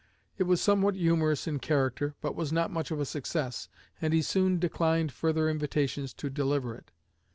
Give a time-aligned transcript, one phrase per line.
[0.39, 3.69] It was somewhat humorous in character, but was not much of a success,
[4.01, 6.89] and he soon declined further invitations to deliver it.